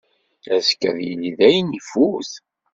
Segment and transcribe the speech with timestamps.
[0.55, 2.31] Azekka, ad yili dayen ifut.